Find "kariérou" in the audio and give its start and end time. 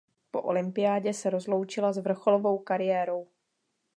2.59-3.27